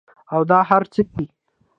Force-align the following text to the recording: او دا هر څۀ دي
او 0.33 0.41
دا 0.49 0.59
هر 0.69 0.83
څۀ 0.93 1.01
دي 1.15 1.25